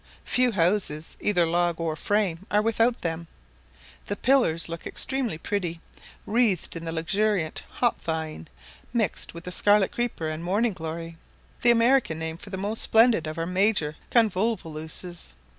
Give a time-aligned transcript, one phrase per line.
[0.25, 3.27] Few houses, either log or frame, are without them.
[4.07, 5.79] The pillars look extremely pretty,
[6.25, 8.47] wreathed with the luxuriant hop vine,
[8.93, 11.17] mixed with the scarlet creeper and "morning glory,"
[11.61, 15.35] the American name for the most splendid of major convolvuluses.